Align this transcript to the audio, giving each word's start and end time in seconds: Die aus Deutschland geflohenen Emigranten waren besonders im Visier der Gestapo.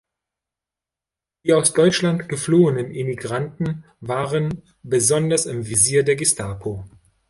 Die 1.45 1.53
aus 1.53 1.73
Deutschland 1.73 2.27
geflohenen 2.27 2.89
Emigranten 2.91 3.83
waren 3.99 4.63
besonders 4.81 5.45
im 5.45 5.67
Visier 5.67 6.01
der 6.01 6.15
Gestapo. 6.15 6.85